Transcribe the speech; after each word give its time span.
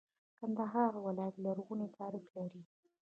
کندهار 0.37 0.93
ولایت 1.05 1.35
لرغونی 1.45 1.87
تاریخ 1.99 2.25
لري. 2.35 2.61